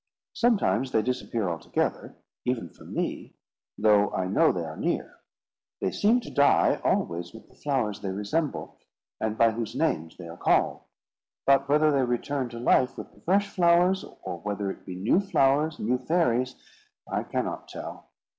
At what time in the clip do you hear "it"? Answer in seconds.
14.71-14.87